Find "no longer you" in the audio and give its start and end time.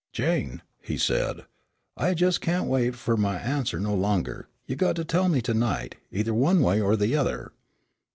3.79-4.75